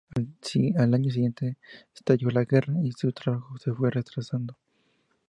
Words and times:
Al 0.79 0.95
año 0.95 1.11
siguiente 1.11 1.57
estalló 1.93 2.31
la 2.31 2.43
guerra 2.45 2.73
y 2.83 2.91
su 2.91 3.11
trabajo 3.13 3.59
se 3.59 3.71
fue 3.71 3.91
retrasando. 3.91 4.57